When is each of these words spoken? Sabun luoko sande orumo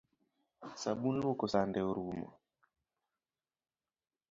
Sabun 0.81 1.15
luoko 1.21 1.45
sande 1.53 1.79
orumo 1.89 2.27